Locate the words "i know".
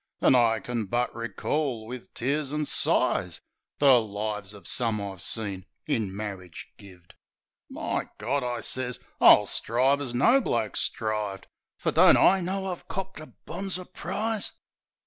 12.17-12.65